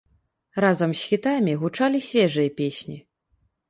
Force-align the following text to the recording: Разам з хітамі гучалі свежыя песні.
Разам 0.65 0.95
з 1.03 1.11
хітамі 1.11 1.53
гучалі 1.67 2.05
свежыя 2.09 2.49
песні. 2.61 3.03